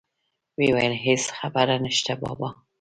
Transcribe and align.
ويې 0.57 0.69
ويل 0.75 0.93
هېڅ 1.05 1.23
خبره 1.37 1.75
نشته 1.85 2.13
بابا. 2.21 2.49